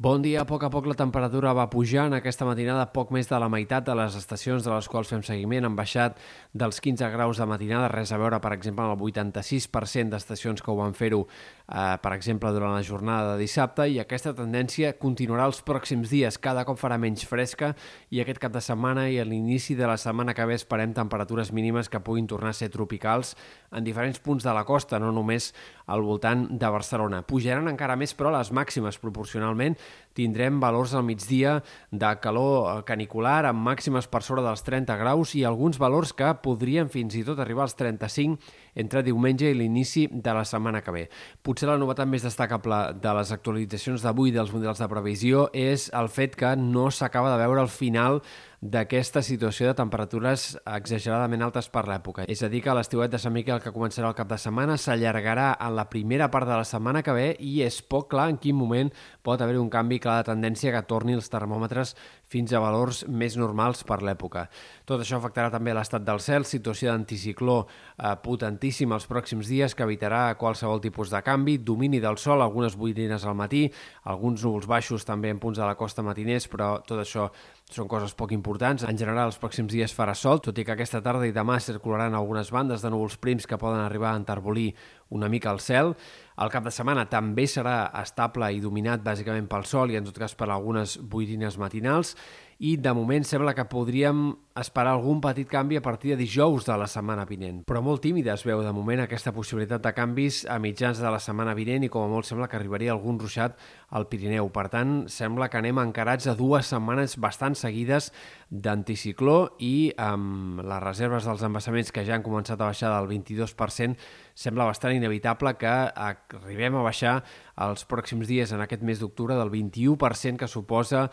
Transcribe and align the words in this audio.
Bon 0.00 0.22
dia. 0.22 0.44
A 0.44 0.46
poc 0.46 0.62
a 0.62 0.68
poc 0.70 0.84
la 0.86 0.94
temperatura 0.94 1.50
va 1.58 1.64
pujant. 1.72 2.12
Aquesta 2.14 2.46
matinada 2.46 2.84
poc 2.94 3.08
més 3.10 3.26
de 3.26 3.38
la 3.42 3.48
meitat 3.50 3.82
de 3.82 3.96
les 3.98 4.14
estacions 4.14 4.62
de 4.62 4.70
les 4.70 4.86
quals 4.86 5.08
fem 5.10 5.24
seguiment 5.26 5.64
han 5.66 5.74
baixat 5.74 6.20
dels 6.54 6.78
15 6.78 7.08
graus 7.10 7.40
de 7.42 7.46
matinada. 7.50 7.88
Res 7.90 8.12
a 8.14 8.18
veure, 8.22 8.38
per 8.38 8.52
exemple, 8.54 8.84
amb 8.86 8.94
el 8.94 9.10
86% 9.10 10.14
d'estacions 10.14 10.62
que 10.62 10.70
ho 10.70 10.76
van 10.78 10.94
fer-ho, 10.94 11.24
eh, 11.26 11.96
per 11.98 12.12
exemple, 12.14 12.52
durant 12.54 12.76
la 12.76 12.84
jornada 12.86 13.32
de 13.32 13.40
dissabte. 13.42 13.88
I 13.90 13.98
aquesta 13.98 14.36
tendència 14.38 14.92
continuarà 15.02 15.48
els 15.50 15.58
pròxims 15.66 16.14
dies. 16.14 16.38
Cada 16.38 16.62
cop 16.62 16.78
farà 16.78 16.94
menys 16.94 17.26
fresca 17.26 17.72
i 18.14 18.22
aquest 18.22 18.38
cap 18.38 18.54
de 18.54 18.62
setmana 18.62 19.08
i 19.10 19.18
a 19.18 19.26
l'inici 19.26 19.74
de 19.74 19.90
la 19.90 19.98
setmana 19.98 20.30
que 20.32 20.46
ve 20.46 20.54
esperem 20.54 20.94
temperatures 20.94 21.50
mínimes 21.50 21.90
que 21.90 21.98
puguin 21.98 22.30
tornar 22.30 22.54
a 22.54 22.60
ser 22.60 22.70
tropicals 22.70 23.34
en 23.72 23.82
diferents 23.82 24.22
punts 24.22 24.46
de 24.46 24.54
la 24.54 24.62
costa, 24.62 25.02
no 25.02 25.10
només 25.10 25.50
al 25.86 26.06
voltant 26.06 26.46
de 26.54 26.70
Barcelona. 26.70 27.24
Pujaran 27.26 27.66
encara 27.66 27.96
més, 27.96 28.14
però, 28.14 28.30
les 28.30 28.54
màximes 28.54 29.02
proporcionalment 29.02 29.74
tindrem 30.18 30.58
valors 30.60 30.94
al 30.94 31.04
migdia 31.06 31.58
de 31.90 32.10
calor 32.22 32.56
eh, 32.70 32.82
canicular 32.88 33.44
amb 33.46 33.62
màximes 33.66 34.08
per 34.10 34.22
sobre 34.26 34.42
dels 34.42 34.64
30 34.66 34.96
graus 34.98 35.34
i 35.38 35.44
alguns 35.46 35.78
valors 35.78 36.12
que 36.16 36.32
podrien 36.42 36.90
fins 36.90 37.14
i 37.18 37.24
tot 37.26 37.38
arribar 37.38 37.66
als 37.68 37.76
35 37.78 38.38
entre 38.78 39.04
diumenge 39.06 39.50
i 39.50 39.56
l'inici 39.58 40.08
de 40.10 40.34
la 40.34 40.44
setmana 40.48 40.82
que 40.82 40.94
ve. 40.94 41.06
Potser 41.42 41.70
la 41.70 41.78
novetat 41.78 42.10
més 42.10 42.26
destacable 42.26 42.80
de 42.98 43.14
les 43.18 43.32
actualitzacions 43.34 44.02
d'avui 44.02 44.34
dels 44.34 44.52
models 44.54 44.82
de 44.82 44.90
previsió 44.90 45.48
és 45.52 45.88
el 45.94 46.10
fet 46.10 46.36
que 46.38 46.54
no 46.58 46.90
s'acaba 46.90 47.32
de 47.34 47.42
veure 47.44 47.62
el 47.62 47.72
final 47.72 48.22
d'aquesta 48.60 49.22
situació 49.22 49.68
de 49.68 49.76
temperatures 49.78 50.56
exageradament 50.66 51.44
altes 51.46 51.68
per 51.70 51.84
l'època. 51.86 52.24
És 52.26 52.42
a 52.42 52.48
dir, 52.50 52.58
que 52.64 52.74
l'estiuet 52.74 53.12
de 53.12 53.20
Sant 53.22 53.32
Miquel 53.34 53.60
que 53.62 53.70
començarà 53.70 54.08
el 54.10 54.16
cap 54.18 54.26
de 54.30 54.38
setmana 54.40 54.74
s'allargarà 54.74 55.52
en 55.62 55.76
la 55.76 55.86
primera 55.90 56.26
part 56.32 56.48
de 56.48 56.56
la 56.58 56.66
setmana 56.66 57.04
que 57.06 57.14
ve 57.14 57.28
i 57.38 57.60
és 57.62 57.78
poc 57.86 58.08
clar 58.10 58.26
en 58.32 58.38
quin 58.42 58.58
moment 58.58 58.90
pot 59.22 59.38
haver 59.40 59.60
un 59.62 59.70
canvi 59.70 60.00
clar 60.02 60.16
de 60.18 60.32
tendència 60.32 60.72
que 60.74 60.82
torni 60.90 61.14
els 61.14 61.30
termòmetres 61.30 61.94
fins 62.28 62.52
a 62.52 62.60
valors 62.60 63.04
més 63.06 63.36
normals 63.38 63.84
per 63.86 64.00
l'època. 64.02 64.48
Tot 64.84 65.04
això 65.04 65.20
afectarà 65.20 65.52
també 65.54 65.72
l'estat 65.76 66.02
del 66.02 66.18
cel, 66.20 66.44
situació 66.44 66.90
d'anticicló 66.90 67.60
eh, 67.62 68.16
potentíssim 68.24 68.90
els 68.92 69.06
pròxims 69.06 69.48
dies 69.48 69.74
que 69.74 69.86
evitarà 69.86 70.34
qualsevol 70.40 70.82
tipus 70.82 71.14
de 71.14 71.22
canvi, 71.22 71.60
domini 71.62 72.02
del 72.02 72.18
sol, 72.18 72.42
algunes 72.42 72.74
boirines 72.76 73.24
al 73.24 73.38
matí, 73.38 73.68
alguns 74.02 74.42
núvols 74.42 74.66
baixos 74.66 75.06
també 75.06 75.30
en 75.30 75.38
punts 75.38 75.62
de 75.62 75.64
la 75.64 75.78
costa 75.78 76.02
matiners, 76.02 76.50
però 76.50 76.74
tot 76.82 76.98
això 77.04 77.30
són 77.72 77.88
coses 77.88 78.14
poc 78.16 78.32
importants. 78.32 78.84
En 78.88 78.96
general, 78.96 79.28
els 79.28 79.38
pròxims 79.40 79.72
dies 79.72 79.92
farà 79.94 80.14
sol, 80.16 80.40
tot 80.44 80.56
i 80.58 80.64
que 80.64 80.72
aquesta 80.72 81.02
tarda 81.04 81.26
i 81.28 81.34
demà 81.36 81.58
circularan 81.60 82.16
algunes 82.16 82.52
bandes 82.54 82.82
de 82.84 82.90
núvols 82.92 83.18
prims 83.20 83.46
que 83.46 83.58
poden 83.60 83.82
arribar 83.82 84.14
a 84.14 84.20
enterbolir 84.20 84.70
una 85.12 85.28
mica 85.28 85.52
el 85.52 85.60
cel. 85.60 85.94
El 86.40 86.52
cap 86.52 86.64
de 86.64 86.72
setmana 86.72 87.06
també 87.10 87.44
serà 87.50 87.90
estable 88.00 88.50
i 88.54 88.62
dominat 88.64 89.04
bàsicament 89.04 89.48
pel 89.50 89.66
sol 89.68 89.92
i 89.92 90.00
en 90.00 90.08
tot 90.08 90.18
cas 90.18 90.36
per 90.38 90.48
algunes 90.48 90.96
boirines 90.98 91.58
matinals 91.60 92.14
i 92.58 92.76
de 92.76 92.92
moment 92.94 93.26
sembla 93.26 93.54
que 93.54 93.68
podríem 93.70 94.32
esperar 94.60 94.94
algun 94.96 95.20
petit 95.22 95.48
canvi 95.48 95.76
a 95.78 95.82
partir 95.82 96.12
de 96.12 96.18
dijous 96.22 96.66
de 96.66 96.76
la 96.78 96.86
setmana 96.90 97.24
vinent. 97.28 97.60
Però 97.68 97.82
molt 97.84 98.02
tímida 98.02 98.32
es 98.34 98.44
veu 98.46 98.62
de 98.64 98.72
moment 98.74 99.02
aquesta 99.04 99.32
possibilitat 99.36 99.82
de 99.84 99.92
canvis 99.94 100.44
a 100.50 100.58
mitjans 100.62 100.98
de 101.02 101.10
la 101.12 101.20
setmana 101.22 101.54
vinent 101.54 101.86
i 101.86 101.90
com 101.92 102.06
a 102.06 102.10
molt 102.10 102.26
sembla 102.26 102.48
que 102.48 102.58
arribaria 102.58 102.92
algun 102.94 103.20
ruixat 103.20 103.58
al 103.90 104.08
Pirineu. 104.08 104.48
Per 104.54 104.66
tant, 104.72 104.94
sembla 105.12 105.48
que 105.48 105.60
anem 105.60 105.78
encarats 105.82 106.26
a 106.26 106.34
dues 106.38 106.70
setmanes 106.72 107.18
bastant 107.20 107.54
seguides 107.58 108.10
d'anticicló 108.50 109.54
i 109.60 109.92
amb 110.00 110.62
les 110.64 110.82
reserves 110.82 111.28
dels 111.28 111.44
embassaments 111.46 111.92
que 111.92 112.06
ja 112.08 112.16
han 112.16 112.26
començat 112.26 112.58
a 112.60 112.70
baixar 112.72 112.94
del 112.96 113.10
22%, 113.12 113.96
sembla 114.34 114.68
bastant 114.70 114.96
inevitable 114.96 115.54
que 115.60 115.76
arribem 115.94 116.80
a 116.80 116.84
baixar 116.86 117.20
els 117.68 117.86
pròxims 117.86 118.28
dies 118.30 118.52
en 118.52 118.64
aquest 118.64 118.82
mes 118.82 118.98
d'octubre 118.98 119.36
del 119.38 119.52
21% 119.54 120.38
que 120.38 120.50
suposa 120.50 121.08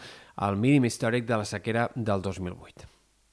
el 0.47 0.57
mínim 0.57 0.85
històric 0.85 1.25
de 1.29 1.41
la 1.43 1.47
sequera 1.49 1.89
del 1.95 2.21
2008. 2.21 2.94